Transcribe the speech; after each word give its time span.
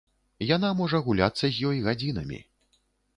Яна 0.55 0.69
можа 0.79 1.01
гуляцца 1.09 1.45
з 1.57 1.69
ёй 1.73 1.77
гадзінамі. 1.89 2.39